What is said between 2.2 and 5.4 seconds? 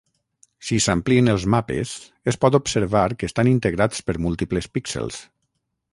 es pot observar que estan integrats per múltiples píxels.